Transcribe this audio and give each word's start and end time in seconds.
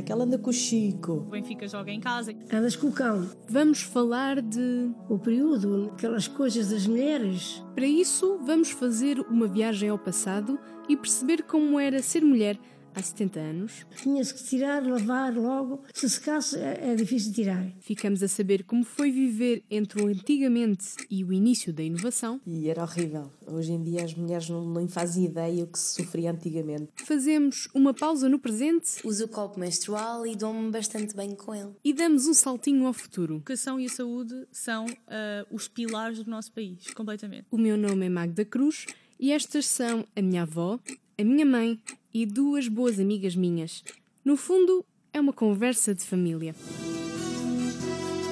aquela 0.00 0.24
anda 0.24 0.38
com 0.38 0.50
o 0.50 0.52
Chico. 0.52 1.12
O 1.12 1.30
Benfica 1.30 1.66
joga 1.68 1.90
em 1.90 2.00
casa. 2.00 2.34
Andas 2.52 2.76
com 2.76 2.88
o 2.88 2.92
cão. 2.92 3.28
Vamos 3.48 3.82
falar 3.82 4.40
de. 4.40 4.90
O 5.08 5.18
período, 5.18 5.90
aquelas 5.92 6.26
coisas 6.26 6.70
das 6.70 6.86
mulheres. 6.86 7.62
Para 7.74 7.86
isso, 7.86 8.38
vamos 8.44 8.70
fazer 8.70 9.20
uma 9.20 9.46
viagem 9.46 9.88
ao 9.88 9.98
passado 9.98 10.58
e 10.88 10.96
perceber 10.96 11.42
como 11.44 11.78
era 11.78 12.02
ser 12.02 12.22
mulher 12.22 12.58
há 12.94 13.02
70 13.02 13.40
anos. 13.40 13.86
Tinha-se 13.96 14.34
que 14.34 14.44
tirar, 14.44 14.86
lavar 14.86 15.34
logo. 15.34 15.82
Se 15.92 16.08
secasse, 16.08 16.58
é, 16.58 16.92
é 16.92 16.94
difícil 16.94 17.30
de 17.30 17.36
tirar. 17.36 17.66
Ficamos 17.80 18.22
a 18.22 18.28
saber 18.28 18.64
como 18.64 18.84
foi 18.84 19.10
viver 19.10 19.62
entre 19.70 20.02
o 20.02 20.06
antigamente 20.06 20.94
e 21.10 21.24
o 21.24 21.32
início 21.32 21.72
da 21.72 21.82
inovação. 21.82 22.40
E 22.46 22.68
era 22.68 22.82
horrível. 22.82 23.30
Hoje 23.46 23.72
em 23.72 23.82
dia 23.82 24.04
as 24.04 24.14
mulheres 24.14 24.48
não, 24.48 24.72
nem 24.72 24.88
fazem 24.88 25.24
ideia 25.24 25.64
o 25.64 25.66
que 25.66 25.78
se 25.78 26.02
sofria 26.02 26.30
antigamente. 26.30 26.88
Fazemos 27.04 27.68
uma 27.74 27.94
pausa 27.94 28.28
no 28.28 28.38
presente. 28.38 29.00
Uso 29.04 29.24
o 29.24 29.28
copo 29.28 29.58
menstrual 29.58 30.26
e 30.26 30.34
dou-me 30.34 30.70
bastante 30.70 31.14
bem 31.14 31.34
com 31.34 31.54
ele. 31.54 31.70
E 31.84 31.92
damos 31.92 32.26
um 32.26 32.34
saltinho 32.34 32.86
ao 32.86 32.92
futuro. 32.92 33.34
A 33.34 33.36
educação 33.36 33.80
e 33.80 33.86
a 33.86 33.88
saúde 33.88 34.46
são 34.50 34.86
uh, 34.86 35.46
os 35.50 35.68
pilares 35.68 36.22
do 36.22 36.30
nosso 36.30 36.52
país, 36.52 36.92
completamente. 36.94 37.46
O 37.50 37.58
meu 37.58 37.76
nome 37.76 38.06
é 38.06 38.08
Magda 38.08 38.44
Cruz 38.44 38.86
e 39.18 39.32
estas 39.32 39.66
são 39.66 40.04
a 40.16 40.22
minha 40.22 40.42
avó, 40.42 40.78
a 41.18 41.24
minha 41.24 41.44
mãe 41.44 41.78
e 42.12 42.26
duas 42.26 42.68
boas 42.68 42.98
amigas 42.98 43.34
minhas. 43.36 43.82
No 44.24 44.36
fundo, 44.36 44.84
é 45.12 45.20
uma 45.20 45.32
conversa 45.32 45.94
de 45.94 46.04
família. 46.04 46.54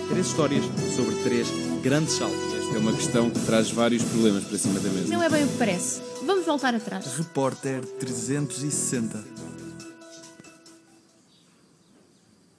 Três 0.08 0.26
histórias 0.26 0.64
sobre 0.96 1.14
três 1.22 1.48
grandes 1.82 2.14
saltos. 2.14 2.54
Esta 2.54 2.76
é 2.76 2.78
uma 2.78 2.92
questão 2.92 3.30
que 3.30 3.40
traz 3.44 3.70
vários 3.70 4.02
problemas 4.02 4.44
para 4.44 4.58
cima 4.58 4.80
da 4.80 4.88
mesa. 4.88 5.08
Não 5.08 5.22
é 5.22 5.28
bem 5.28 5.44
o 5.44 5.48
que 5.48 5.58
parece. 5.58 6.00
Vamos 6.24 6.44
voltar 6.44 6.74
atrás. 6.74 7.06
Repórter 7.16 7.84
360. 7.98 9.24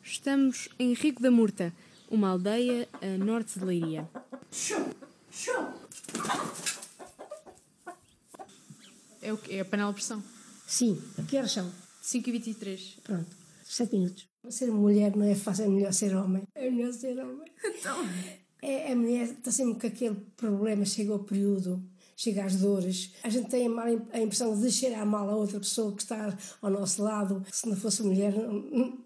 Estamos 0.03 0.69
em 0.77 0.93
Rico 0.93 1.21
da 1.21 1.31
Murta, 1.31 1.73
uma 2.09 2.29
aldeia 2.29 2.87
a 3.01 3.17
norte 3.17 3.57
de 3.57 3.65
Leiria. 3.65 4.09
É 9.21 9.33
o 9.33 9.37
quê? 9.37 9.55
É 9.55 9.59
a 9.61 9.65
panela 9.65 9.91
de 9.91 9.95
pressão. 9.95 10.23
Sim, 10.69 11.01
que 11.27 11.35
horas 11.35 11.51
são? 11.51 11.71
5 11.99 12.29
e 12.29 12.31
23. 12.31 12.97
Pronto, 13.03 13.35
sete 13.63 13.95
minutos. 13.95 14.27
Ser 14.49 14.71
mulher 14.71 15.15
não 15.15 15.25
é 15.25 15.33
fácil, 15.33 15.65
é 15.65 15.67
melhor 15.67 15.91
ser 15.91 16.15
homem. 16.15 16.43
É 16.53 16.69
melhor 16.69 16.93
ser 16.93 17.19
homem. 17.19 17.51
Então. 17.65 18.07
É, 18.61 18.91
a 18.91 18.95
mulher 18.95 19.23
está 19.31 19.51
sempre 19.51 19.81
com 19.81 19.87
aquele 19.87 20.15
problema, 20.37 20.85
chega 20.85 21.11
ao 21.11 21.19
período, 21.23 21.83
chega 22.15 22.43
às 22.45 22.57
dores. 22.57 23.13
A 23.23 23.29
gente 23.29 23.49
tem 23.49 23.67
a, 23.67 23.83
a 24.13 24.21
impressão 24.21 24.59
de 24.59 24.71
cheirar 24.71 25.05
mal 25.07 25.27
a 25.27 25.35
outra 25.35 25.59
pessoa 25.59 25.95
que 25.95 26.03
está 26.03 26.37
ao 26.61 26.69
nosso 26.69 27.01
lado. 27.01 27.43
Se 27.51 27.67
não 27.67 27.75
fosse 27.75 28.03
mulher, 28.03 28.33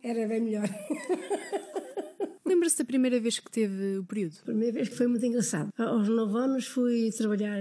era 0.04 0.28
bem 0.28 0.42
melhor. 0.42 0.68
Lembra-se 2.46 2.78
da 2.78 2.84
primeira 2.84 3.22
vez 3.22 3.40
que 3.40 3.50
teve 3.50 4.00
o 4.00 4.04
período? 4.04 4.36
A 4.42 4.46
primeira 4.46 4.74
vez 4.74 4.90
que 4.90 4.98
foi 4.98 5.08
muito 5.08 5.26
engraçado. 5.26 5.70
Aos 5.78 6.10
nove 6.10 6.38
anos 6.38 6.68
fui 6.68 7.10
trabalhar 7.12 7.58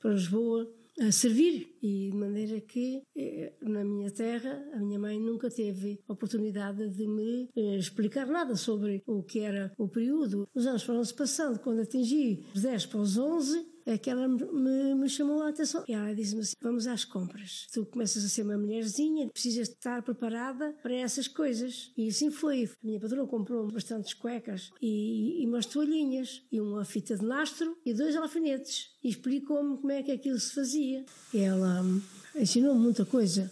para 0.00 0.10
Lisboa 0.10 0.68
a 1.00 1.10
servir 1.10 1.76
e 1.82 2.10
de 2.10 2.16
maneira 2.16 2.60
que 2.60 3.02
eh, 3.16 3.52
na 3.62 3.84
minha 3.84 4.10
terra 4.10 4.64
a 4.74 4.78
minha 4.78 4.98
mãe 4.98 5.18
nunca 5.18 5.50
teve 5.50 6.00
oportunidade 6.08 6.88
de 6.90 7.06
me 7.06 7.48
eh, 7.56 7.76
explicar 7.76 8.26
nada 8.26 8.54
sobre 8.56 9.02
o 9.06 9.22
que 9.22 9.40
era 9.40 9.72
o 9.76 9.88
período. 9.88 10.48
Os 10.54 10.66
anos 10.66 10.82
foram-se 10.82 11.14
passando, 11.14 11.58
quando 11.58 11.80
atingi 11.80 12.44
os 12.54 12.62
10 12.62 12.86
para 12.86 13.00
os 13.00 13.18
11, 13.18 13.73
é 13.86 13.98
que 13.98 14.08
ela 14.08 14.26
me, 14.26 14.94
me 14.94 15.08
chamou 15.08 15.42
a 15.42 15.50
atenção. 15.50 15.84
E 15.86 15.92
ela 15.92 16.14
disse-me 16.14 16.40
assim: 16.40 16.54
Vamos 16.60 16.86
às 16.86 17.04
compras. 17.04 17.66
Tu 17.72 17.84
começas 17.86 18.24
a 18.24 18.28
ser 18.28 18.42
uma 18.42 18.56
mulherzinha, 18.56 19.28
precisas 19.28 19.68
estar 19.68 20.02
preparada 20.02 20.74
para 20.82 20.94
essas 20.94 21.28
coisas. 21.28 21.92
E 21.96 22.08
assim 22.08 22.30
foi. 22.30 22.64
A 22.64 22.86
minha 22.86 23.00
patroa 23.00 23.26
comprou 23.26 23.70
bastantes 23.70 24.14
cuecas 24.14 24.70
e, 24.80 25.42
e 25.42 25.46
umas 25.46 25.66
toalhinhas, 25.66 26.42
e 26.50 26.60
uma 26.60 26.84
fita 26.84 27.16
de 27.16 27.24
nastro 27.24 27.76
e 27.84 27.92
dois 27.92 28.16
alfinetes. 28.16 28.90
E 29.02 29.10
explicou-me 29.10 29.76
como 29.76 29.92
é 29.92 30.02
que 30.02 30.12
aquilo 30.12 30.38
se 30.38 30.54
fazia. 30.54 31.04
E 31.32 31.38
ela 31.38 31.82
hum, 31.82 32.00
ensinou-me 32.34 32.80
muita 32.80 33.04
coisa. 33.04 33.50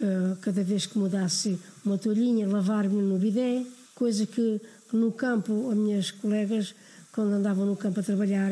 Uh, 0.00 0.36
cada 0.40 0.64
vez 0.64 0.86
que 0.86 0.98
mudasse 0.98 1.56
uma 1.84 1.96
toalhinha, 1.96 2.48
lavar-me 2.48 3.00
no 3.00 3.16
bidé, 3.16 3.64
coisa 3.94 4.26
que, 4.26 4.60
no 4.92 5.12
campo, 5.12 5.70
as 5.70 5.76
minhas 5.76 6.10
colegas, 6.10 6.74
quando 7.12 7.34
andavam 7.34 7.64
no 7.64 7.76
campo 7.76 8.00
a 8.00 8.02
trabalhar, 8.02 8.50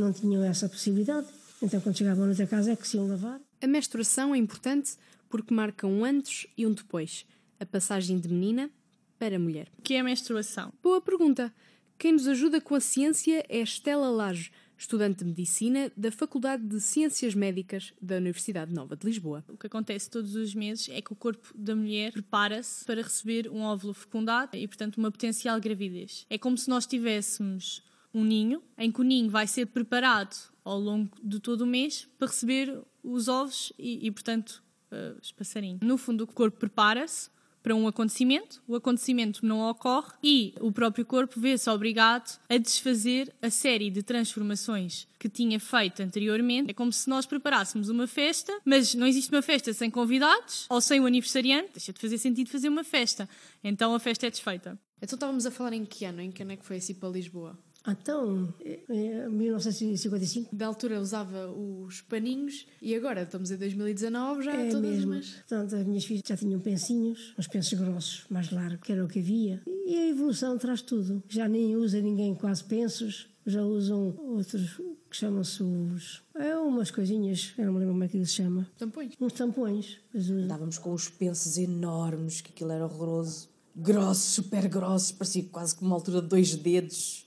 não 0.00 0.12
tinham 0.12 0.42
essa 0.42 0.68
possibilidade. 0.68 1.26
Então, 1.62 1.80
quando 1.80 1.96
chegavam 1.96 2.24
a 2.24 2.28
outra 2.28 2.46
casa, 2.46 2.72
é 2.72 2.76
que 2.76 2.88
se 2.88 2.96
iam 2.96 3.06
lavar. 3.06 3.40
A 3.60 3.66
menstruação 3.66 4.34
é 4.34 4.38
importante 4.38 4.94
porque 5.28 5.54
marca 5.54 5.86
um 5.86 6.04
antes 6.04 6.46
e 6.56 6.66
um 6.66 6.72
depois. 6.72 7.26
A 7.58 7.66
passagem 7.66 8.18
de 8.18 8.28
menina 8.28 8.70
para 9.18 9.38
mulher. 9.38 9.68
O 9.78 9.82
que 9.82 9.94
é 9.94 10.00
a 10.00 10.04
menstruação? 10.04 10.72
Boa 10.82 11.00
pergunta. 11.00 11.52
Quem 11.98 12.12
nos 12.12 12.26
ajuda 12.26 12.60
com 12.62 12.74
a 12.74 12.80
ciência 12.80 13.44
é 13.46 13.60
Estela 13.60 14.08
Laje, 14.08 14.50
estudante 14.78 15.18
de 15.18 15.26
Medicina 15.26 15.92
da 15.94 16.10
Faculdade 16.10 16.64
de 16.64 16.80
Ciências 16.80 17.34
Médicas 17.34 17.92
da 18.00 18.16
Universidade 18.16 18.72
Nova 18.72 18.96
de 18.96 19.06
Lisboa. 19.06 19.44
O 19.46 19.58
que 19.58 19.66
acontece 19.66 20.08
todos 20.08 20.34
os 20.34 20.54
meses 20.54 20.88
é 20.88 21.02
que 21.02 21.12
o 21.12 21.16
corpo 21.16 21.52
da 21.54 21.76
mulher 21.76 22.12
prepara-se 22.12 22.82
para 22.86 23.02
receber 23.02 23.50
um 23.50 23.60
óvulo 23.60 23.92
fecundado 23.92 24.56
e, 24.56 24.66
portanto, 24.66 24.96
uma 24.96 25.10
potencial 25.10 25.60
gravidez. 25.60 26.24
É 26.30 26.38
como 26.38 26.56
se 26.56 26.70
nós 26.70 26.86
tivéssemos 26.86 27.82
um 28.12 28.24
ninho, 28.24 28.62
em 28.76 28.90
que 28.90 29.00
o 29.00 29.04
ninho 29.04 29.30
vai 29.30 29.46
ser 29.46 29.66
preparado 29.66 30.36
ao 30.64 30.78
longo 30.78 31.10
de 31.22 31.40
todo 31.40 31.62
o 31.62 31.66
mês 31.66 32.08
para 32.18 32.28
receber 32.28 32.78
os 33.02 33.28
ovos 33.28 33.72
e, 33.78 34.06
e 34.06 34.10
portanto, 34.10 34.62
uh, 34.90 35.18
os 35.20 35.32
passarinhos. 35.32 35.80
No 35.82 35.96
fundo, 35.96 36.24
o 36.24 36.26
corpo 36.26 36.58
prepara-se 36.58 37.30
para 37.62 37.74
um 37.74 37.86
acontecimento, 37.86 38.62
o 38.66 38.74
acontecimento 38.74 39.44
não 39.44 39.68
ocorre 39.68 40.12
e 40.22 40.54
o 40.60 40.72
próprio 40.72 41.04
corpo 41.04 41.38
vê-se 41.38 41.68
obrigado 41.68 42.40
a 42.48 42.56
desfazer 42.56 43.34
a 43.42 43.50
série 43.50 43.90
de 43.90 44.02
transformações 44.02 45.06
que 45.18 45.28
tinha 45.28 45.60
feito 45.60 46.02
anteriormente. 46.02 46.70
É 46.70 46.74
como 46.74 46.90
se 46.92 47.08
nós 47.08 47.26
preparássemos 47.26 47.90
uma 47.90 48.06
festa, 48.06 48.58
mas 48.64 48.94
não 48.94 49.06
existe 49.06 49.30
uma 49.30 49.42
festa 49.42 49.72
sem 49.74 49.90
convidados 49.90 50.66
ou 50.70 50.80
sem 50.80 51.00
o 51.00 51.06
aniversariante. 51.06 51.72
Deixa 51.74 51.92
de 51.92 52.00
fazer 52.00 52.16
sentido 52.16 52.48
fazer 52.48 52.68
uma 52.68 52.84
festa. 52.84 53.28
Então 53.62 53.94
a 53.94 54.00
festa 54.00 54.26
é 54.26 54.30
desfeita. 54.30 54.78
Então 55.02 55.16
estávamos 55.16 55.44
a 55.44 55.50
falar 55.50 55.74
em 55.74 55.84
que 55.84 56.04
ano? 56.04 56.20
Em 56.20 56.30
que 56.30 56.42
ano 56.42 56.52
é 56.52 56.56
que 56.56 56.64
foi 56.64 56.76
assim 56.76 56.94
para 56.94 57.10
Lisboa? 57.10 57.58
Então, 57.86 58.52
em 58.88 59.28
1955. 59.28 60.54
Da 60.54 60.66
altura 60.66 61.00
usava 61.00 61.50
os 61.50 62.00
paninhos 62.02 62.66
e 62.80 62.94
agora 62.94 63.22
estamos 63.22 63.50
em 63.50 63.56
2019, 63.56 64.42
já 64.42 64.52
é 64.52 64.70
todas 64.70 64.90
mesmo. 64.90 65.12
umas. 65.12 65.30
Portanto, 65.30 65.76
as 65.76 65.86
minhas 65.86 66.04
filhas 66.04 66.22
já 66.26 66.36
tinham 66.36 66.60
pensinhos, 66.60 67.34
uns 67.38 67.46
pensos 67.46 67.78
grossos, 67.78 68.24
mais 68.28 68.50
largos, 68.50 68.80
que 68.86 68.92
era 68.92 69.04
o 69.04 69.08
que 69.08 69.20
havia. 69.20 69.62
E 69.86 69.96
a 69.96 70.08
evolução 70.08 70.58
traz 70.58 70.82
tudo. 70.82 71.22
Já 71.28 71.48
nem 71.48 71.76
usa 71.76 72.00
ninguém 72.00 72.34
quase 72.34 72.62
pensos, 72.64 73.28
já 73.46 73.62
usam 73.62 74.14
outros 74.18 74.80
que 75.10 75.16
chamam-se 75.16 75.62
os. 75.62 76.22
É 76.36 76.56
umas 76.56 76.90
coisinhas, 76.90 77.52
eu 77.58 77.66
não 77.66 77.72
me 77.72 77.80
lembro 77.80 77.94
como 77.94 78.04
é 78.04 78.08
que 78.08 78.16
eles 78.16 78.30
se 78.30 78.36
chama. 78.36 78.68
Tampões. 78.78 79.14
Uns 79.20 79.32
tampões. 79.32 79.98
Andávamos 80.14 80.78
com 80.78 80.92
uns 80.92 81.08
pensos 81.08 81.58
enormes, 81.58 82.40
que 82.40 82.50
aquilo 82.50 82.70
era 82.70 82.84
horroroso. 82.84 83.48
Grossos, 83.74 84.34
super 84.34 84.68
grossos, 84.68 85.12
parecia 85.12 85.44
quase 85.44 85.74
com 85.74 85.84
uma 85.84 85.96
altura 85.96 86.20
de 86.20 86.28
dois 86.28 86.54
dedos. 86.54 87.26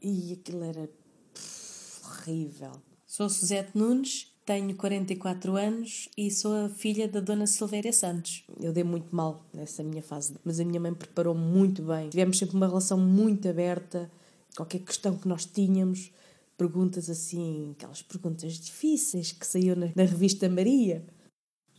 E 0.00 0.32
aquilo 0.32 0.62
era 0.64 0.88
pff, 1.34 2.04
horrível. 2.04 2.72
Sou 3.06 3.28
Suzete 3.28 3.76
Nunes, 3.76 4.32
tenho 4.46 4.74
44 4.76 5.56
anos 5.56 6.08
e 6.16 6.30
sou 6.30 6.54
a 6.64 6.68
filha 6.68 7.08
da 7.08 7.20
Dona 7.20 7.46
Silvéria 7.46 7.92
Santos. 7.92 8.44
Eu 8.60 8.72
dei 8.72 8.84
muito 8.84 9.14
mal 9.14 9.44
nessa 9.52 9.82
minha 9.82 10.02
fase, 10.02 10.36
mas 10.44 10.60
a 10.60 10.64
minha 10.64 10.80
mãe 10.80 10.94
preparou 10.94 11.34
muito 11.34 11.82
bem. 11.82 12.08
Tivemos 12.10 12.38
sempre 12.38 12.56
uma 12.56 12.66
relação 12.66 12.98
muito 12.98 13.48
aberta. 13.48 14.10
Qualquer 14.56 14.80
questão 14.80 15.16
que 15.16 15.28
nós 15.28 15.44
tínhamos, 15.44 16.10
perguntas 16.56 17.10
assim, 17.10 17.72
aquelas 17.76 18.02
perguntas 18.02 18.54
difíceis 18.54 19.32
que 19.32 19.46
saíam 19.46 19.76
na, 19.76 19.90
na 19.94 20.04
revista 20.04 20.48
Maria. 20.48 21.04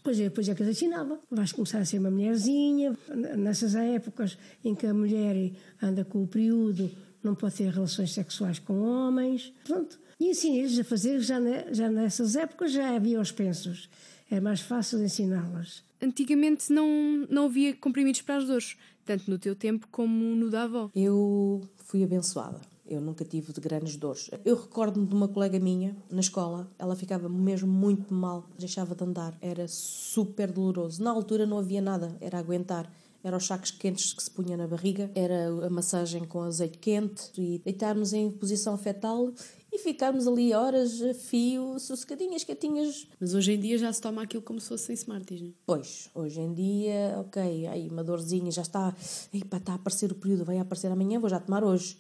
Pois 0.04 0.20
é, 0.20 0.24
depois 0.24 0.48
é 0.48 0.56
que 0.56 0.64
eu 0.64 0.70
ensinava. 0.70 1.20
Vais 1.32 1.52
começar 1.52 1.80
a 1.80 1.86
ser 1.86 2.00
uma 2.00 2.12
mulherzinha. 2.12 2.98
Nessas 3.38 3.76
épocas 3.76 4.38
em 4.64 4.76
que 4.76 4.86
a 4.86 4.94
mulher 4.94 5.54
anda 5.82 6.06
com 6.06 6.24
o 6.24 6.28
período, 6.28 6.90
não 7.24 7.36
pode 7.36 7.56
ter 7.56 7.70
relações 7.70 8.14
sexuais 8.14 8.60
com 8.60 8.82
homens. 8.82 9.54
Pronto. 9.64 10.00
E 10.20 10.30
ensinei-lhes 10.30 10.78
a 10.80 10.84
fazer, 10.84 11.20
já, 11.20 11.40
ne, 11.40 11.74
já 11.74 11.90
nessas 11.90 12.36
épocas 12.36 12.72
já 12.72 12.96
havia 12.96 13.22
os 13.22 13.32
pensos. 13.32 13.90
É 14.30 14.40
mais 14.40 14.60
fácil 14.60 15.02
ensiná-las. 15.02 15.84
Antigamente 16.02 16.72
não, 16.72 17.26
não 17.30 17.46
havia 17.46 17.74
comprimidos 17.76 18.22
para 18.22 18.38
as 18.38 18.46
dores, 18.46 18.78
tanto 19.06 19.30
no 19.30 19.40
teu 19.40 19.56
tempo 19.56 19.88
como 19.92 20.14
no 20.36 20.50
da 20.50 20.64
avó. 20.64 20.90
Eu 20.96 21.62
fui 21.86 22.04
abençoada. 22.04 22.60
Eu 22.86 23.00
nunca 23.00 23.24
tive 23.24 23.54
de 23.54 23.62
grandes 23.62 23.96
dores. 23.96 24.32
Eu 24.44 24.56
recordo-me 24.56 25.06
de 25.06 25.14
uma 25.14 25.28
colega 25.28 25.60
minha 25.60 25.96
na 26.10 26.22
escola, 26.22 26.68
ela 26.78 26.96
ficava 26.96 27.30
mesmo 27.30 27.72
muito 27.72 28.14
mal, 28.14 28.50
deixava 28.58 28.96
de 28.96 29.04
andar, 29.04 29.38
era 29.42 29.68
super 29.68 30.52
doloroso. 30.52 31.04
Na 31.04 31.12
altura 31.12 31.46
não 31.46 31.60
havia 31.60 31.82
nada, 31.82 32.18
era 32.20 32.40
aguentar. 32.40 32.92
Era 33.24 33.36
os 33.36 33.46
sacos 33.46 33.72
quentes 33.72 34.14
que 34.14 34.24
se 34.24 34.32
punha 34.32 34.56
na 34.56 34.68
barriga, 34.68 35.12
era 35.14 35.50
a 35.66 35.70
massagem 35.70 36.24
com 36.26 36.42
azeite 36.42 36.78
quente 36.78 37.30
e 37.38 37.60
deitarmos 37.60 38.14
em 38.14 38.32
posição 38.32 38.78
fetal 38.78 39.34
e 39.72 39.78
ficarmos 39.78 40.28
ali 40.28 40.54
horas 40.54 41.02
a 41.02 41.14
fio, 41.14 41.78
sossegadinhas, 41.80 42.44
quietinhas. 42.44 43.08
Mas 43.20 43.34
hoje 43.34 43.52
em 43.54 43.60
dia 43.60 43.78
já 43.78 43.92
se 43.92 44.02
toma 44.02 44.24
aquilo 44.24 44.42
como 44.42 44.60
se 44.60 44.70
fossem 44.70 44.96
Smarties, 44.96 45.42
não 45.42 45.50
é? 45.50 45.54
Pois, 45.66 46.10
hoje 46.16 46.40
em 46.40 46.54
dia, 46.54 47.16
ok, 47.20 47.68
aí 47.68 47.90
uma 47.90 48.04
dorzinha 48.04 48.52
já 48.52 48.62
está, 48.62 48.96
Epa, 49.34 49.58
está 49.58 49.74
a 49.74 49.76
aparecer 49.76 50.12
o 50.12 50.16
período, 50.16 50.46
vai 50.46 50.58
aparecer 50.58 50.92
amanhã, 50.92 51.20
vou 51.20 51.30
já 51.30 51.40
tomar 51.40 51.64
hoje. 51.64 51.98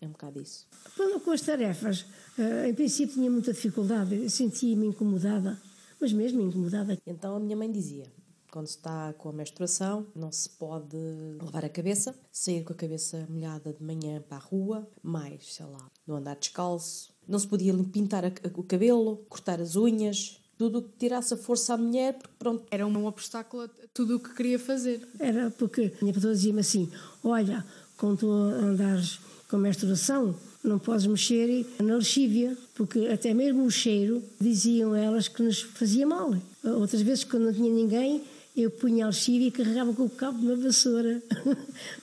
É 0.00 0.06
um 0.06 0.12
bocado 0.12 0.40
isso. 0.40 0.66
Quando 0.96 1.20
com 1.20 1.30
as 1.30 1.42
tarefas, 1.42 2.06
eh, 2.38 2.68
em 2.68 2.74
princípio 2.74 3.14
tinha 3.14 3.30
muita 3.30 3.52
dificuldade, 3.52 4.30
sentia-me 4.30 4.86
incomodada, 4.86 5.60
mas 6.00 6.12
mesmo 6.12 6.40
incomodada. 6.40 6.96
Então 7.06 7.36
a 7.36 7.40
minha 7.40 7.56
mãe 7.56 7.70
dizia: 7.70 8.06
quando 8.50 8.66
se 8.66 8.76
está 8.76 9.12
com 9.14 9.28
a 9.28 9.32
menstruação, 9.32 10.06
não 10.14 10.32
se 10.32 10.48
pode 10.50 10.96
levar 11.40 11.64
a 11.64 11.68
cabeça, 11.68 12.14
sair 12.30 12.64
com 12.64 12.72
a 12.72 12.76
cabeça 12.76 13.26
molhada 13.28 13.72
de 13.72 13.82
manhã 13.82 14.20
para 14.20 14.36
a 14.36 14.40
rua, 14.40 14.88
mais, 15.02 15.54
sei 15.54 15.66
lá, 15.66 15.90
não 16.06 16.16
andar 16.16 16.36
descalço, 16.36 17.12
não 17.26 17.38
se 17.38 17.46
podia 17.46 17.72
pintar 17.84 18.24
o 18.54 18.62
cabelo, 18.64 19.24
cortar 19.28 19.60
as 19.60 19.76
unhas, 19.76 20.40
tudo 20.58 20.80
o 20.80 20.82
que 20.82 20.98
tirasse 20.98 21.32
a 21.32 21.36
força 21.38 21.72
à 21.72 21.76
mulher, 21.78 22.18
porque 22.18 22.34
pronto. 22.38 22.64
Era 22.70 22.86
um 22.86 23.06
obstáculo 23.06 23.62
a 23.62 23.68
tudo 23.94 24.16
o 24.16 24.20
que 24.20 24.34
queria 24.34 24.58
fazer. 24.58 25.08
Era 25.18 25.50
porque 25.50 25.92
a 25.98 26.04
minha 26.04 26.12
patroa 26.12 26.34
dizia-me 26.34 26.60
assim: 26.60 26.90
Olha, 27.24 27.64
quando 27.96 28.18
tu 28.18 28.30
andares 28.30 29.20
com 29.48 29.56
menstruação, 29.56 30.34
não 30.62 30.78
podes 30.78 31.06
mexer 31.06 31.66
na 31.80 31.96
lexívia, 31.96 32.56
porque 32.74 33.06
até 33.06 33.32
mesmo 33.32 33.64
o 33.64 33.70
cheiro, 33.70 34.22
diziam 34.38 34.94
elas 34.94 35.28
que 35.28 35.42
nos 35.42 35.62
fazia 35.62 36.06
mal. 36.06 36.34
Outras 36.62 37.00
vezes, 37.00 37.24
quando 37.24 37.44
não 37.44 37.52
tinha 37.54 37.72
ninguém, 37.72 38.22
eu 38.62 38.70
punha 38.70 39.04
a 39.04 39.08
lexívia 39.08 39.48
e 39.48 39.50
carregava 39.50 39.92
com 39.92 40.04
o 40.04 40.10
cabo 40.10 40.38
de 40.38 40.46
uma 40.46 40.56
vassoura. 40.56 41.22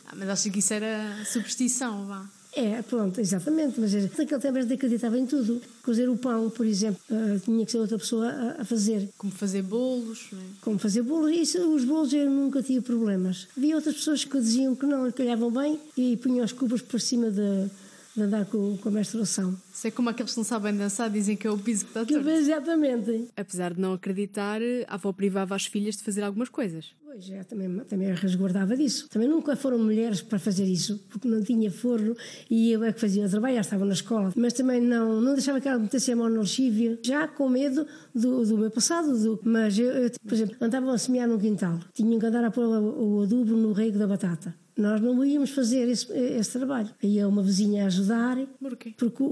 Ah, 0.09 0.15
mas 0.15 0.29
acho 0.29 0.49
que 0.51 0.59
isso 0.59 0.73
era 0.73 1.25
superstição, 1.25 2.05
vá. 2.05 2.25
É, 2.57 2.81
pronto, 2.81 3.21
exatamente. 3.21 3.79
Mas 3.79 3.93
naquele 3.93 4.39
tempo 4.39 4.57
a 4.57 4.61
gente 4.61 4.73
acreditava 4.73 5.19
em 5.19 5.27
tudo. 5.27 5.61
Cozer 5.83 6.09
o 6.09 6.17
pão, 6.17 6.49
por 6.49 6.65
exemplo, 6.65 6.99
eh, 7.11 7.39
tinha 7.45 7.63
que 7.63 7.71
ser 7.71 7.77
outra 7.77 7.99
pessoa 7.99 8.55
a, 8.57 8.65
fazer. 8.65 9.09
Como 9.15 9.31
fazer 9.31 9.61
bolos, 9.61 10.29
é? 10.33 10.37
Como 10.61 10.79
fazer 10.79 11.03
bolos. 11.03 11.31
Isso, 11.31 11.59
os 11.69 11.83
bolos 11.85 12.11
eu 12.13 12.29
nunca 12.31 12.63
tive 12.63 12.81
problemas. 12.81 13.47
Havia 13.55 13.75
outras 13.75 13.95
pessoas 13.95 14.25
que 14.25 14.39
diziam 14.39 14.75
que 14.75 14.87
não, 14.87 15.11
calhavam 15.11 15.51
bem 15.51 15.79
e 15.95 16.17
punham 16.17 16.43
as 16.43 16.51
cubas 16.51 16.81
por 16.81 16.99
cima 16.99 17.29
de, 17.29 17.69
de 18.17 18.23
andar 18.23 18.45
com, 18.45 18.75
com 18.77 18.89
a 18.89 18.91
menstruação. 18.91 19.55
É 19.83 19.91
como 19.91 20.09
aqueles 20.09 20.31
que 20.31 20.37
não 20.37 20.43
sabem 20.43 20.75
dançar, 20.75 21.09
dizem 21.09 21.37
que 21.37 21.45
é 21.45 21.51
o 21.51 21.57
piso 21.57 21.85
que 21.85 21.91
está 21.91 22.05
Que, 22.05 22.15
torto. 22.15 22.29
exatamente. 22.29 23.27
Apesar 23.37 23.73
de 23.73 23.79
não 23.79 23.93
acreditar, 23.93 24.59
a 24.87 24.95
avó 24.95 25.13
privava 25.13 25.55
as 25.55 25.65
filhas 25.67 25.95
de 25.97 26.03
fazer 26.03 26.23
algumas 26.23 26.49
coisas. 26.49 26.93
Pois 27.05 27.29
é, 27.29 27.43
também, 27.43 27.79
também 27.85 28.13
resguardava 28.13 28.75
disso. 28.75 29.07
Também 29.09 29.27
nunca 29.27 29.55
foram 29.55 29.77
mulheres 29.79 30.21
para 30.21 30.39
fazer 30.39 30.65
isso, 30.65 30.99
porque 31.09 31.27
não 31.27 31.41
tinha 31.43 31.71
forno 31.71 32.15
e 32.49 32.71
eu 32.71 32.83
é 32.83 32.91
que 32.91 32.99
fazia 32.99 33.25
o 33.25 33.29
trabalho, 33.29 33.55
já 33.55 33.61
estava 33.61 33.85
na 33.85 33.93
escola. 33.93 34.33
Mas 34.35 34.53
também 34.53 34.81
não, 34.81 35.21
não 35.21 35.33
deixava 35.33 35.61
que 35.61 35.67
ela 35.67 35.79
metesse 35.79 36.11
a 36.11 36.15
mão 36.15 36.29
na 36.29 36.39
lexívia, 36.39 36.99
já 37.03 37.27
com 37.27 37.47
medo 37.47 37.85
do, 38.13 38.43
do 38.45 38.57
meu 38.57 38.71
passado. 38.71 39.17
Do, 39.17 39.39
mas 39.43 39.77
eu, 39.77 39.89
eu, 39.91 40.11
por 40.23 40.33
exemplo, 40.33 40.55
andavam 40.59 40.89
a 40.89 40.97
semear 40.97 41.27
num 41.27 41.37
quintal, 41.39 41.79
tinham 41.93 42.19
que 42.19 42.25
andar 42.25 42.43
a 42.43 42.51
pôr 42.51 42.65
o, 42.65 43.19
o 43.19 43.23
adubo 43.23 43.55
no 43.55 43.73
rego 43.73 43.97
da 43.99 44.07
batata. 44.07 44.53
Nós 44.77 45.01
não 45.01 45.23
íamos 45.25 45.49
fazer 45.51 45.87
esse, 45.87 46.11
esse 46.13 46.51
trabalho. 46.51 46.89
Ia 47.01 47.27
uma 47.27 47.41
vizinha 47.41 47.83
a 47.83 47.87
ajudar, 47.87 48.37
Porquê? 48.59 48.93
porque, 48.97 49.23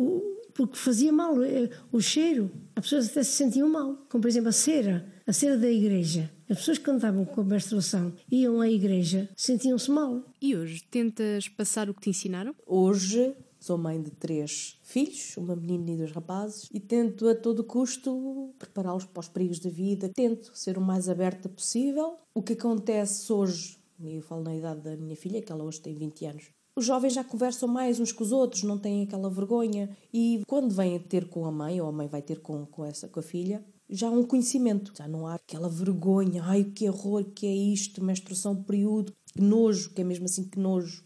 porque 0.53 0.77
fazia 0.77 1.12
mal 1.12 1.42
eh, 1.44 1.69
o 1.92 2.00
cheiro. 2.01 2.51
As 2.75 2.83
pessoas 2.83 3.09
até 3.09 3.24
se 3.24 3.31
sentiam 3.33 3.69
mal. 3.69 3.95
Como, 4.09 4.21
por 4.21 4.27
exemplo, 4.27 4.50
a 4.50 4.53
cera, 4.53 5.06
a 5.25 5.33
cera 5.33 5.57
da 5.57 5.69
igreja. 5.69 6.31
As 6.50 6.57
pessoas 6.57 6.77
que 6.77 6.89
andavam 6.89 7.25
com 7.25 7.42
a 7.42 7.44
menstruação 7.44 8.13
iam 8.31 8.62
à 8.62 8.69
igreja, 8.69 9.30
sentiam-se 9.36 9.89
mal. 9.89 10.24
E 10.42 10.56
hoje, 10.56 10.83
tentas 10.89 11.48
passar 11.48 11.89
o 11.89 11.94
que 11.94 12.01
te 12.01 12.09
ensinaram? 12.09 12.56
Hoje 12.65 13.33
sou 13.59 13.80
mãe 13.80 14.00
de 14.00 14.12
três 14.12 14.77
filhos, 14.83 15.36
uma 15.38 15.56
menina 15.56 15.89
e 15.91 15.98
dois 15.98 16.12
rapazes, 16.12 16.69
e 16.71 16.80
tento 16.80 17.27
a 17.27 17.33
todo 17.33 17.63
custo 17.63 18.53
prepará-los 18.59 19.06
para 19.06 19.21
os 19.21 19.27
perigos 19.27 19.57
da 19.59 19.71
vida. 19.71 20.12
Tento 20.13 20.51
ser 20.53 20.77
o 20.77 20.81
mais 20.81 21.09
aberta 21.09 21.50
possível. 21.50 22.13
O 22.36 22.44
que 22.44 22.53
acontece 22.53 23.33
hoje, 23.33 23.80
eu 24.03 24.21
falo 24.21 24.44
na 24.44 24.56
idade 24.56 24.81
da 24.81 24.95
minha 24.97 25.15
filha, 25.15 25.42
que 25.42 25.51
ela 25.51 25.63
hoje 25.63 25.81
tem 25.81 25.94
20 25.94 26.25
anos, 26.25 26.44
os 26.77 26.86
jovens 26.86 27.13
já 27.13 27.24
conversam 27.24 27.69
mais 27.69 28.01
uns 28.01 28.12
com 28.12 28.21
os 28.21 28.33
outros, 28.33 28.63
não 28.63 28.77
têm 28.77 29.03
aquela 29.03 29.30
vergonha. 29.30 29.89
E 30.13 30.42
quando 30.45 30.75
vêm 30.75 31.00
ter 31.00 31.30
com 31.30 31.45
a 31.45 31.51
mãe, 31.51 31.80
ou 31.80 31.88
a 31.88 31.92
mãe 31.92 32.07
vai 32.07 32.21
ter 32.21 32.42
com, 32.42 32.65
com, 32.65 32.83
essa, 32.83 33.07
com 33.07 33.21
a 33.21 33.24
filha, 33.24 33.63
já 33.89 34.09
há 34.09 34.12
um 34.12 34.24
conhecimento. 34.24 34.92
Já 34.94 35.07
não 35.07 35.25
há 35.25 35.36
aquela 35.36 35.69
vergonha, 35.69 36.44
ai 36.44 36.65
que 36.65 36.89
horror, 36.89 37.24
que 37.24 37.47
é 37.47 37.56
isto, 37.56 38.03
menstruação, 38.03 38.62
período, 38.62 39.13
que 39.33 39.42
nojo, 39.42 39.92
que 39.92 40.01
é 40.01 40.03
mesmo 40.03 40.25
assim 40.25 40.44
que 40.44 40.59
nojo. 40.59 41.01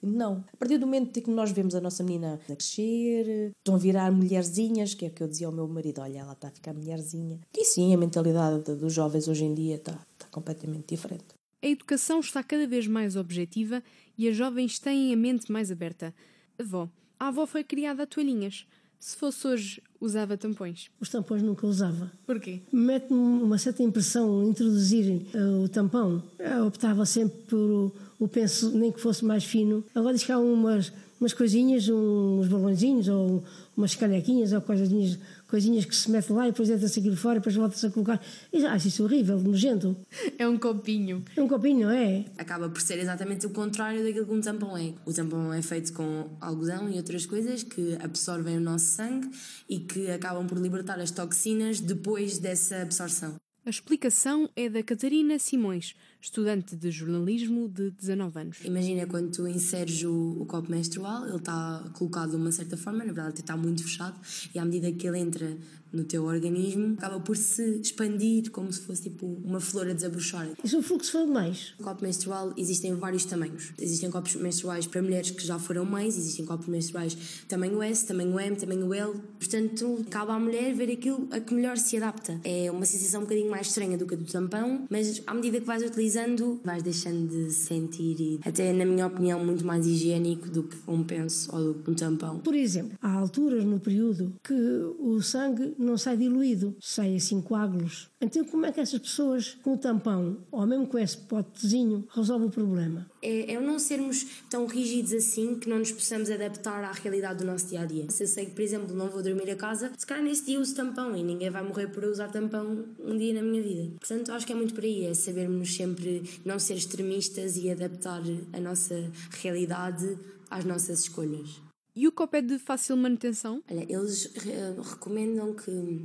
Não. 0.00 0.44
A 0.52 0.56
partir 0.56 0.78
do 0.78 0.86
momento 0.86 1.18
em 1.18 1.22
que 1.22 1.30
nós 1.30 1.50
vemos 1.50 1.74
a 1.74 1.80
nossa 1.82 2.02
menina 2.02 2.34
a 2.34 2.38
crescer, 2.38 3.52
estão 3.58 3.74
a 3.74 3.78
virar 3.78 4.10
mulherzinhas, 4.10 4.94
que 4.94 5.04
é 5.04 5.08
o 5.08 5.10
que 5.10 5.22
eu 5.22 5.28
dizia 5.28 5.46
ao 5.46 5.52
meu 5.52 5.68
marido: 5.68 6.00
olha, 6.00 6.20
ela 6.20 6.32
está 6.32 6.48
a 6.48 6.50
ficar 6.50 6.72
mulherzinha. 6.72 7.40
E 7.54 7.64
sim, 7.64 7.92
a 7.92 7.98
mentalidade 7.98 8.74
dos 8.74 8.92
jovens 8.92 9.28
hoje 9.28 9.44
em 9.44 9.54
dia 9.54 9.76
está, 9.76 9.92
está 10.12 10.26
completamente 10.30 10.94
diferente. 10.94 11.34
A 11.64 11.66
educação 11.66 12.20
está 12.20 12.42
cada 12.42 12.66
vez 12.66 12.86
mais 12.86 13.16
objetiva 13.16 13.82
e 14.18 14.28
as 14.28 14.36
jovens 14.36 14.78
têm 14.78 15.14
a 15.14 15.16
mente 15.16 15.50
mais 15.50 15.72
aberta. 15.72 16.14
Avó, 16.58 16.90
a 17.18 17.28
avó 17.28 17.46
foi 17.46 17.64
criada 17.64 18.02
a 18.02 18.06
toalhinhas. 18.06 18.66
Se 18.98 19.16
fosse 19.16 19.46
hoje, 19.46 19.82
usava 19.98 20.36
tampões. 20.36 20.90
Os 21.00 21.08
tampões 21.08 21.40
nunca 21.40 21.66
usava. 21.66 22.12
Porquê? 22.26 22.60
Mete-me 22.70 23.18
uma 23.18 23.56
certa 23.56 23.82
impressão 23.82 24.46
introduzir 24.46 25.22
eh, 25.32 25.38
o 25.64 25.66
tampão. 25.66 26.22
Eu 26.38 26.66
optava 26.66 27.06
sempre 27.06 27.38
por 27.44 27.56
o, 27.58 27.92
o 28.18 28.28
penso, 28.28 28.70
nem 28.76 28.92
que 28.92 29.00
fosse 29.00 29.24
mais 29.24 29.44
fino. 29.44 29.82
Agora 29.94 30.12
diz 30.12 30.22
que 30.22 30.32
há 30.32 30.38
umas, 30.38 30.92
umas 31.24 31.32
coisinhas, 31.32 31.88
uns 31.88 32.48
balãozinhos 32.48 33.08
ou 33.08 33.42
umas 33.74 33.94
canequinhas 33.94 34.52
ou 34.52 34.60
coisinhas, 34.60 35.18
coisinhas 35.48 35.86
que 35.86 35.96
se 35.96 36.10
mete 36.10 36.30
lá 36.30 36.46
e 36.46 36.50
depois 36.50 36.68
entra-se 36.68 37.00
aquilo 37.00 37.16
fora 37.16 37.36
e 37.36 37.40
depois 37.40 37.56
volta-se 37.56 37.86
a 37.86 37.90
colocar. 37.90 38.20
Eu 38.52 38.68
acho 38.68 38.88
isso 38.88 39.02
horrível, 39.02 39.38
nojento. 39.40 39.96
É 40.38 40.46
um 40.46 40.58
copinho. 40.58 41.24
É 41.34 41.42
um 41.42 41.48
copinho, 41.48 41.86
não 41.86 41.90
é? 41.90 42.26
Acaba 42.36 42.68
por 42.68 42.80
ser 42.80 42.98
exatamente 42.98 43.46
o 43.46 43.50
contrário 43.50 44.04
daquilo 44.04 44.26
que 44.26 44.32
um 44.32 44.40
tampão 44.40 44.76
é. 44.76 44.92
O 45.06 45.12
tampão 45.12 45.52
é 45.52 45.62
feito 45.62 45.94
com 45.94 46.28
algodão 46.40 46.90
e 46.90 46.96
outras 46.98 47.24
coisas 47.24 47.62
que 47.62 47.96
absorvem 48.02 48.58
o 48.58 48.60
nosso 48.60 48.86
sangue 48.86 49.30
e 49.68 49.80
que 49.80 50.10
acabam 50.10 50.46
por 50.46 50.58
libertar 50.58 51.00
as 51.00 51.10
toxinas 51.10 51.80
depois 51.80 52.38
dessa 52.38 52.82
absorção. 52.82 53.34
A 53.66 53.70
explicação 53.70 54.50
é 54.54 54.68
da 54.68 54.82
Catarina 54.82 55.38
Simões, 55.38 55.96
estudante 56.20 56.76
de 56.76 56.90
jornalismo 56.90 57.66
de 57.66 57.90
19 57.92 58.38
anos. 58.38 58.58
Imagina 58.62 59.06
quando 59.06 59.32
tu 59.32 59.48
inseres 59.48 60.02
o, 60.02 60.42
o 60.42 60.44
copo 60.44 60.70
menstrual, 60.70 61.26
ele 61.26 61.36
está 61.36 61.82
colocado 61.94 62.32
de 62.32 62.36
uma 62.36 62.52
certa 62.52 62.76
forma, 62.76 62.98
na 62.98 63.06
verdade 63.06 63.40
está 63.40 63.56
muito 63.56 63.82
fechado, 63.82 64.20
e 64.54 64.58
à 64.58 64.64
medida 64.66 64.92
que 64.92 65.08
ele 65.08 65.18
entra 65.18 65.56
no 65.94 66.04
teu 66.04 66.24
organismo, 66.24 66.94
acaba 66.98 67.20
por 67.20 67.36
se 67.36 67.62
expandir 67.80 68.50
como 68.50 68.72
se 68.72 68.80
fosse 68.80 69.02
tipo 69.02 69.26
uma 69.44 69.60
flor 69.60 69.88
a 69.88 69.92
desabrochar. 69.92 70.48
E 70.62 70.68
fluxo 70.82 71.12
for 71.12 71.26
demais? 71.26 71.74
O 71.78 71.82
copo 71.82 72.02
menstrual 72.02 72.52
existem 72.56 72.94
vários 72.94 73.24
tamanhos. 73.24 73.72
Existem 73.80 74.10
copos 74.10 74.36
menstruais 74.36 74.86
para 74.86 75.02
mulheres 75.02 75.30
que 75.30 75.44
já 75.44 75.58
foram 75.58 75.84
mães, 75.84 76.16
existem 76.16 76.44
copos 76.44 76.66
menstruais 76.66 77.16
tamanho 77.48 77.82
S, 77.82 78.06
tamanho 78.06 78.38
M, 78.38 78.56
tamanho 78.56 78.92
L. 78.92 79.12
Portanto, 79.38 80.04
cabe 80.10 80.32
à 80.32 80.38
mulher 80.38 80.74
ver 80.74 80.92
aquilo 80.92 81.28
a 81.30 81.40
que 81.40 81.54
melhor 81.54 81.76
se 81.78 81.96
adapta. 81.96 82.40
É 82.44 82.70
uma 82.70 82.84
sensação 82.84 83.20
um 83.20 83.24
bocadinho 83.24 83.50
mais 83.50 83.68
estranha 83.68 83.96
do 83.96 84.06
que 84.06 84.14
a 84.14 84.16
do 84.16 84.24
tampão, 84.24 84.86
mas 84.90 85.22
à 85.26 85.34
medida 85.34 85.60
que 85.60 85.66
vais 85.66 85.82
utilizando, 85.82 86.60
vais 86.64 86.82
deixando 86.82 87.28
de 87.28 87.52
sentir 87.52 88.20
e 88.20 88.40
até, 88.44 88.72
na 88.72 88.84
minha 88.84 89.06
opinião, 89.06 89.44
muito 89.44 89.64
mais 89.64 89.86
higiênico 89.86 90.48
do 90.48 90.64
que 90.64 90.76
um 90.86 91.02
penso 91.02 91.54
ou 91.54 91.72
do 91.72 91.82
que 91.82 91.90
um 91.90 91.94
tampão. 91.94 92.38
Por 92.38 92.54
exemplo, 92.54 92.98
há 93.00 93.12
alturas 93.12 93.64
no 93.64 93.80
período 93.80 94.34
que 94.42 94.54
o 94.98 95.20
sangue 95.22 95.74
não 95.84 95.98
sai 95.98 96.16
diluído, 96.16 96.76
sai 96.80 97.16
assim 97.16 97.40
coágulos. 97.40 98.08
Então, 98.20 98.44
como 98.44 98.66
é 98.66 98.72
que 98.72 98.80
essas 98.80 98.98
pessoas 98.98 99.56
com 99.62 99.74
o 99.74 99.78
tampão, 99.78 100.38
ou 100.50 100.66
mesmo 100.66 100.86
com 100.86 100.98
esse 100.98 101.16
potezinho, 101.16 102.06
resolvem 102.10 102.48
o 102.48 102.50
problema? 102.50 103.06
É, 103.22 103.52
é 103.52 103.60
não 103.60 103.78
sermos 103.78 104.26
tão 104.48 104.66
rígidos 104.66 105.12
assim 105.12 105.58
que 105.58 105.68
não 105.68 105.78
nos 105.78 105.92
possamos 105.92 106.30
adaptar 106.30 106.84
à 106.84 106.92
realidade 106.92 107.40
do 107.40 107.44
nosso 107.44 107.66
dia 107.68 107.80
a 107.80 107.84
dia. 107.84 108.10
Se 108.10 108.24
eu 108.24 108.26
sei 108.26 108.46
que, 108.46 108.52
por 108.52 108.62
exemplo, 108.62 108.94
não 108.94 109.08
vou 109.08 109.22
dormir 109.22 109.50
a 109.50 109.56
casa, 109.56 109.92
se 109.96 110.06
calhar 110.06 110.22
nesse 110.22 110.46
dia 110.46 110.60
uso 110.60 110.74
tampão 110.74 111.16
e 111.16 111.22
ninguém 111.22 111.50
vai 111.50 111.62
morrer 111.62 111.88
por 111.88 112.02
eu 112.04 112.10
usar 112.10 112.28
tampão 112.28 112.84
um 112.98 113.16
dia 113.16 113.34
na 113.34 113.42
minha 113.42 113.62
vida. 113.62 113.92
Portanto, 113.98 114.32
acho 114.32 114.46
que 114.46 114.52
é 114.52 114.56
muito 114.56 114.74
por 114.74 114.84
aí, 114.84 115.04
é 115.06 115.14
sabermos 115.14 115.74
sempre 115.74 116.22
não 116.44 116.58
ser 116.58 116.74
extremistas 116.74 117.56
e 117.56 117.70
adaptar 117.70 118.22
a 118.52 118.60
nossa 118.60 119.10
realidade 119.42 120.18
às 120.50 120.64
nossas 120.64 121.00
escolhas. 121.00 121.60
E 121.96 122.08
o 122.08 122.12
copo 122.12 122.34
é 122.34 122.42
de 122.42 122.58
fácil 122.58 122.96
manutenção? 122.96 123.62
Olha, 123.70 123.86
eles 123.88 124.28
eh, 124.46 124.74
recomendam 124.82 125.54
que, 125.54 126.00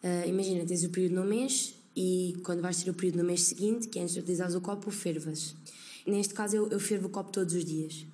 eh, 0.00 0.28
imagina, 0.28 0.64
tens 0.64 0.84
o 0.84 0.90
período 0.90 1.16
no 1.16 1.24
mês 1.24 1.74
e 1.96 2.36
quando 2.44 2.62
vais 2.62 2.80
ter 2.80 2.90
o 2.90 2.94
período 2.94 3.16
no 3.16 3.24
mês 3.24 3.42
seguinte, 3.42 3.88
que 3.88 3.98
é 3.98 4.02
antes 4.02 4.14
de 4.14 4.20
utilizares 4.20 4.54
o 4.54 4.60
copo, 4.60 4.88
fervas. 4.92 5.56
Neste 6.06 6.32
caso, 6.32 6.54
eu, 6.54 6.68
eu 6.68 6.78
fervo 6.78 7.08
o 7.08 7.10
copo 7.10 7.32
todos 7.32 7.54
os 7.54 7.64
dias. 7.64 8.06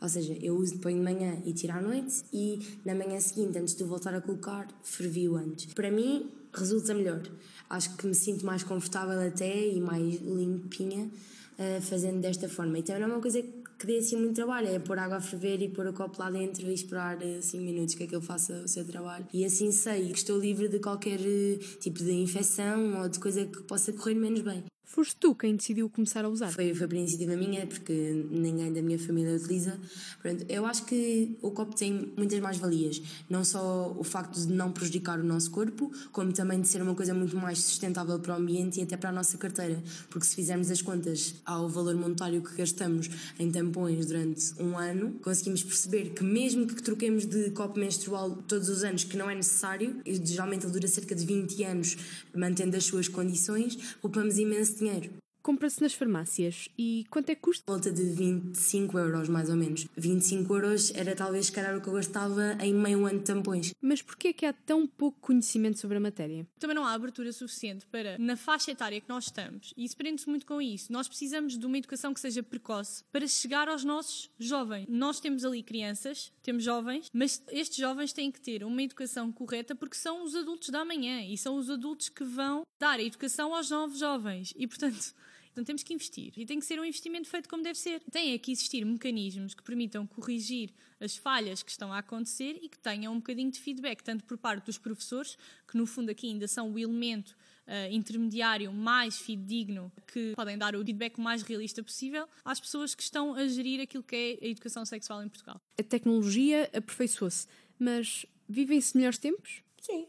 Ou 0.00 0.08
seja, 0.08 0.36
eu 0.42 0.56
uso 0.56 0.74
depois 0.74 0.92
de 0.92 1.00
manhã 1.00 1.40
e 1.46 1.52
tiro 1.52 1.72
à 1.72 1.80
noite 1.80 2.24
e 2.32 2.58
na 2.84 2.96
manhã 2.96 3.20
seguinte, 3.20 3.56
antes 3.56 3.76
de 3.76 3.84
voltar 3.84 4.12
a 4.12 4.20
colocar, 4.20 4.66
fervi-o 4.82 5.36
antes. 5.36 5.72
Para 5.72 5.88
mim, 5.88 6.28
resulta 6.52 6.92
melhor. 6.92 7.22
Acho 7.70 7.96
que 7.96 8.08
me 8.08 8.14
sinto 8.14 8.44
mais 8.44 8.64
confortável 8.64 9.20
até 9.20 9.68
e 9.68 9.80
mais 9.80 10.20
limpinha 10.20 11.08
eh, 11.56 11.80
fazendo 11.80 12.20
desta 12.20 12.48
forma. 12.48 12.76
Então 12.78 12.98
não 12.98 13.06
é 13.06 13.12
uma 13.12 13.20
coisa 13.20 13.40
que 13.40 13.61
que 13.82 13.86
dê 13.88 13.98
assim 13.98 14.16
muito 14.16 14.36
trabalho. 14.36 14.68
É 14.68 14.78
pôr 14.78 14.96
água 14.98 15.16
a 15.16 15.20
ferver 15.20 15.60
e 15.60 15.68
pôr 15.68 15.86
o 15.88 15.92
copo 15.92 16.20
lá 16.20 16.30
dentro 16.30 16.64
e 16.70 16.72
esperar 16.72 17.18
5 17.20 17.62
minutos 17.62 17.96
que 17.96 18.04
aquilo 18.04 18.22
faça 18.22 18.62
o 18.64 18.68
seu 18.68 18.84
trabalho. 18.86 19.26
E 19.32 19.44
assim 19.44 19.72
sei 19.72 20.10
que 20.10 20.18
estou 20.18 20.38
livre 20.38 20.68
de 20.68 20.78
qualquer 20.78 21.20
eh, 21.20 21.58
tipo 21.80 21.98
de 21.98 22.12
infecção 22.12 23.02
ou 23.02 23.08
de 23.08 23.18
coisa 23.18 23.44
que 23.44 23.62
possa 23.64 23.92
correr 23.92 24.14
menos 24.14 24.40
bem. 24.40 24.64
Foste 24.92 25.16
tu 25.16 25.34
quem 25.34 25.56
decidiu 25.56 25.88
começar 25.88 26.22
a 26.22 26.28
usar? 26.28 26.52
Foi, 26.52 26.74
foi 26.74 26.86
por 26.86 26.94
iniciativa 26.94 27.34
minha, 27.34 27.66
porque 27.66 28.26
ninguém 28.30 28.70
da 28.70 28.82
minha 28.82 28.98
família 28.98 29.34
utiliza. 29.34 29.80
Pronto, 30.20 30.44
eu 30.50 30.66
acho 30.66 30.84
que 30.84 31.34
o 31.40 31.50
copo 31.50 31.74
tem 31.74 32.12
muitas 32.14 32.38
mais-valias. 32.40 33.00
Não 33.26 33.42
só 33.42 33.96
o 33.98 34.04
facto 34.04 34.38
de 34.38 34.52
não 34.52 34.70
prejudicar 34.70 35.18
o 35.18 35.24
nosso 35.24 35.50
corpo, 35.50 35.90
como 36.12 36.30
também 36.30 36.60
de 36.60 36.68
ser 36.68 36.82
uma 36.82 36.94
coisa 36.94 37.14
muito 37.14 37.34
mais 37.38 37.58
sustentável 37.60 38.18
para 38.18 38.34
o 38.34 38.36
ambiente 38.38 38.80
e 38.80 38.82
até 38.82 38.98
para 38.98 39.08
a 39.08 39.12
nossa 39.12 39.38
carteira. 39.38 39.82
Porque 40.10 40.26
se 40.26 40.34
fizermos 40.34 40.70
as 40.70 40.82
contas 40.82 41.36
ao 41.46 41.70
valor 41.70 41.94
monetário 41.94 42.42
que 42.42 42.54
gastamos 42.54 43.08
em 43.38 43.50
tampões 43.50 44.04
durante 44.04 44.52
um 44.60 44.76
ano, 44.76 45.14
conseguimos 45.22 45.62
perceber 45.62 46.10
que 46.10 46.22
mesmo 46.22 46.66
que 46.66 46.82
troquemos 46.82 47.24
de 47.24 47.48
copo 47.52 47.80
menstrual 47.80 48.36
todos 48.46 48.68
os 48.68 48.84
anos, 48.84 49.04
que 49.04 49.16
não 49.16 49.30
é 49.30 49.34
necessário, 49.34 50.02
geralmente 50.04 50.66
ele 50.66 50.72
dura 50.74 50.86
cerca 50.86 51.14
de 51.14 51.24
20 51.24 51.64
anos, 51.64 51.96
mantendo 52.36 52.76
as 52.76 52.84
suas 52.84 53.08
condições, 53.08 53.96
poupamos 54.02 54.36
imenso 54.36 54.81
dinheiro. 54.82 55.10
Compra-se 55.42 55.82
nas 55.82 55.92
farmácias 55.92 56.68
e 56.78 57.04
quanto 57.10 57.30
é 57.30 57.34
que 57.34 57.40
custa? 57.40 57.64
Volta 57.66 57.90
de 57.90 58.04
25 58.04 58.96
euros, 58.96 59.28
mais 59.28 59.50
ou 59.50 59.56
menos. 59.56 59.88
25 59.96 60.54
euros 60.54 60.92
era 60.94 61.16
talvez 61.16 61.46
se 61.46 61.52
calhar 61.52 61.76
o 61.76 61.80
que 61.80 61.88
eu 61.88 61.94
gastava 61.94 62.56
em 62.60 62.72
meio 62.72 63.04
ano 63.06 63.18
de 63.18 63.24
tampões. 63.24 63.74
Mas 63.80 64.00
porquê 64.00 64.28
é 64.28 64.32
que 64.32 64.46
há 64.46 64.52
tão 64.52 64.86
pouco 64.86 65.18
conhecimento 65.20 65.80
sobre 65.80 65.96
a 65.96 66.00
matéria? 66.00 66.46
Também 66.60 66.76
não 66.76 66.84
há 66.84 66.92
abertura 66.92 67.32
suficiente 67.32 67.84
para, 67.86 68.16
na 68.18 68.36
faixa 68.36 68.70
etária 68.70 69.00
que 69.00 69.08
nós 69.08 69.24
estamos, 69.24 69.74
e 69.76 69.84
isso 69.84 69.96
prende-se 69.96 70.28
muito 70.28 70.46
com 70.46 70.62
isso, 70.62 70.92
nós 70.92 71.08
precisamos 71.08 71.58
de 71.58 71.66
uma 71.66 71.76
educação 71.76 72.14
que 72.14 72.20
seja 72.20 72.42
precoce 72.42 73.02
para 73.10 73.26
chegar 73.26 73.68
aos 73.68 73.82
nossos 73.82 74.30
jovens. 74.38 74.86
Nós 74.88 75.18
temos 75.18 75.44
ali 75.44 75.62
crianças, 75.62 76.32
temos 76.42 76.62
jovens, 76.62 77.08
mas 77.12 77.42
estes 77.50 77.78
jovens 77.78 78.12
têm 78.12 78.30
que 78.30 78.40
ter 78.40 78.62
uma 78.62 78.82
educação 78.82 79.32
correta 79.32 79.74
porque 79.74 79.96
são 79.96 80.22
os 80.22 80.36
adultos 80.36 80.68
da 80.68 80.84
manhã 80.84 81.20
e 81.22 81.36
são 81.36 81.56
os 81.56 81.68
adultos 81.68 82.08
que 82.08 82.22
vão 82.22 82.64
dar 82.78 83.00
a 83.00 83.02
educação 83.02 83.54
aos 83.54 83.70
novos 83.70 83.98
jovens. 83.98 84.54
E, 84.56 84.66
portanto, 84.66 85.14
então 85.52 85.62
temos 85.62 85.82
que 85.82 85.92
investir. 85.92 86.32
E 86.36 86.46
tem 86.46 86.58
que 86.58 86.64
ser 86.64 86.80
um 86.80 86.84
investimento 86.84 87.28
feito 87.28 87.48
como 87.48 87.62
deve 87.62 87.78
ser. 87.78 88.00
Tem 88.10 88.36
que 88.38 88.50
existir 88.50 88.84
mecanismos 88.84 89.54
que 89.54 89.62
permitam 89.62 90.06
corrigir 90.06 90.70
as 90.98 91.16
falhas 91.16 91.62
que 91.62 91.70
estão 91.70 91.92
a 91.92 91.98
acontecer 91.98 92.58
e 92.62 92.68
que 92.68 92.78
tenham 92.78 93.12
um 93.12 93.16
bocadinho 93.16 93.50
de 93.50 93.60
feedback, 93.60 94.02
tanto 94.02 94.24
por 94.24 94.38
parte 94.38 94.64
dos 94.64 94.78
professores, 94.78 95.36
que 95.68 95.76
no 95.76 95.86
fundo 95.86 96.10
aqui 96.10 96.28
ainda 96.28 96.48
são 96.48 96.72
o 96.72 96.78
elemento 96.78 97.36
uh, 97.66 97.92
intermediário 97.92 98.72
mais 98.72 99.18
fidedigno, 99.18 99.92
que 100.06 100.32
podem 100.34 100.56
dar 100.56 100.74
o 100.74 100.78
feedback 100.78 101.18
o 101.18 101.20
mais 101.20 101.42
realista 101.42 101.82
possível, 101.82 102.26
às 102.44 102.58
pessoas 102.58 102.94
que 102.94 103.02
estão 103.02 103.34
a 103.34 103.46
gerir 103.46 103.80
aquilo 103.80 104.02
que 104.02 104.16
é 104.16 104.46
a 104.46 104.48
educação 104.48 104.86
sexual 104.86 105.22
em 105.22 105.28
Portugal. 105.28 105.60
A 105.78 105.82
tecnologia 105.82 106.70
aperfeiçoou-se, 106.72 107.46
mas 107.78 108.24
vivem-se 108.48 108.96
melhores 108.96 109.18
tempos? 109.18 109.62
Sim. 109.80 110.06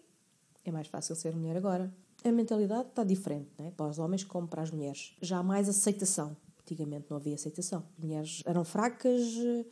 É 0.63 0.71
mais 0.71 0.87
fácil 0.87 1.15
ser 1.15 1.35
mulher 1.35 1.57
agora 1.57 1.93
a 2.23 2.31
mentalidade 2.31 2.89
está 2.89 3.03
diferente, 3.03 3.49
né? 3.57 3.71
para 3.75 3.87
os 3.87 3.99
homens 3.99 4.23
como 4.23 4.47
para 4.47 4.61
as 4.61 4.71
mulheres. 4.71 5.15
Já 5.21 5.39
há 5.39 5.43
mais 5.43 5.67
aceitação. 5.69 6.35
Antigamente 6.61 7.07
não 7.09 7.17
havia 7.17 7.35
aceitação. 7.35 7.83
As 7.97 8.03
mulheres 8.03 8.41
eram 8.45 8.63
fracas, 8.63 9.21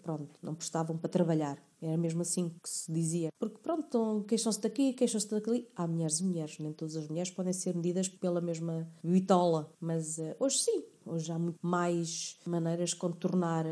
pronto, 0.04 0.30
não 0.42 0.54
prestavam 0.54 0.98
para 0.98 1.10
trabalhar. 1.10 1.58
Era 1.82 1.98
mesmo 1.98 2.22
assim 2.22 2.50
que 2.62 2.70
se 2.70 2.92
dizia. 2.92 3.30
Porque, 3.40 3.58
pronto, 3.58 4.24
queixam-se 4.28 4.62
daqui, 4.62 4.94
queixam-se 4.94 5.30
daqui. 5.30 5.68
Há 5.76 5.88
mulheres 5.88 6.20
e 6.20 6.24
mulheres. 6.24 6.60
Nem 6.60 6.74
todas 6.74 6.96
as 6.96 7.08
mulheres 7.08 7.32
podem 7.32 7.54
ser 7.54 7.76
medidas 7.76 8.08
pela 8.08 8.42
mesma 8.42 8.88
bitola. 9.04 9.74
Mas 9.80 10.18
uh, 10.20 10.36
hoje 10.40 10.60
sim. 10.60 10.84
Hoje 11.06 11.32
há 11.32 11.40
muito 11.40 11.58
mais 11.66 12.38
maneiras 12.46 12.90
de 12.92 12.98
contornar 12.98 13.66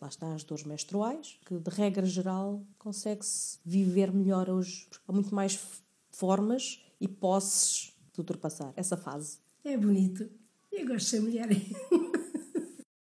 lá 0.00 0.08
está 0.08 0.34
as 0.34 0.44
dores 0.44 0.64
menstruais, 0.64 1.38
que 1.46 1.58
de 1.58 1.70
regra 1.70 2.06
geral 2.06 2.62
consegue-se 2.78 3.58
viver 3.64 4.12
melhor 4.12 4.48
hoje. 4.48 4.88
Há 5.06 5.12
muito 5.12 5.34
mais 5.34 5.58
formas 6.10 6.82
e 7.00 7.06
posses 7.06 7.95
de 8.16 8.20
ultrapassar 8.22 8.72
essa 8.76 8.96
fase. 8.96 9.38
É 9.64 9.76
bonito. 9.76 10.28
Eu 10.72 10.86
gosto 10.86 11.04
de 11.04 11.10
ser 11.10 11.20
mulher. 11.20 11.48